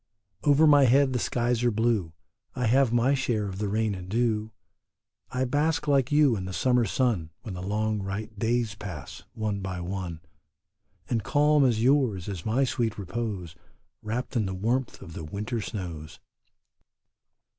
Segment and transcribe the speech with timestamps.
[0.43, 2.13] Over my head the skies are blue;
[2.55, 4.51] I have my share of the rain and dew;
[5.29, 9.59] I bask like you in the summer sun When the long bright days pass, one
[9.59, 10.21] by one,
[11.07, 13.53] And calm as yours is my sweet repose
[14.01, 16.19] Wrapped in the warmth of the winter snows.